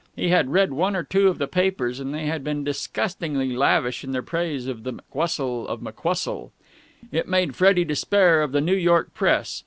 [0.15, 4.03] He had read one or two of the papers, and they had been disgustingly lavish
[4.03, 6.49] in their praise of The McWhustle of McWhustle.
[7.11, 9.59] It made Freddie despair of the New York Press.